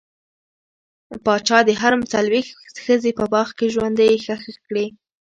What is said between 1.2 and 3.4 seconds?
پاچا د حرم څلوېښت ښځې په